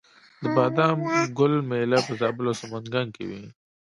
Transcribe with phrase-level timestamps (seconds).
[0.41, 0.99] د بادام
[1.37, 3.43] ګل میله په زابل او سمنګان کې وي.